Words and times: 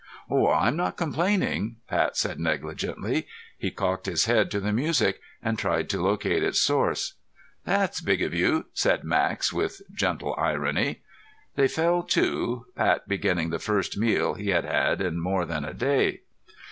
"Oh, 0.31 0.47
I'm 0.49 0.75
not 0.75 0.97
complaining," 0.97 1.75
Pat 1.87 2.17
said 2.17 2.39
negligently. 2.39 3.27
He 3.55 3.69
cocked 3.69 4.07
his 4.07 4.25
head 4.25 4.49
to 4.49 4.59
the 4.59 4.73
music, 4.73 5.19
and 5.43 5.59
tried 5.59 5.91
to 5.91 6.01
locate 6.01 6.41
its 6.43 6.59
source. 6.59 7.17
"That's 7.65 8.01
big 8.01 8.23
of 8.23 8.33
you," 8.33 8.65
said 8.73 9.03
Max 9.03 9.53
with 9.53 9.83
gentle 9.93 10.33
irony. 10.39 11.03
They 11.53 11.67
fell 11.67 12.01
to, 12.01 12.65
Pat 12.75 13.07
beginning 13.07 13.51
the 13.51 13.59
first 13.59 13.95
meal 13.95 14.33
he 14.33 14.49
had 14.49 14.65
had 14.65 15.01
in 15.01 15.19
more 15.19 15.45
than 15.45 15.63
a 15.63 15.71
day. 15.75 16.21